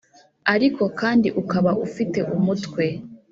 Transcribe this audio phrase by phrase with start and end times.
[0.53, 2.85] ariko kandi ukaba ufite umutwe.